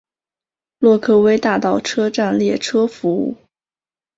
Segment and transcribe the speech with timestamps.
[0.79, 3.37] 洛克威大道车站列车服务。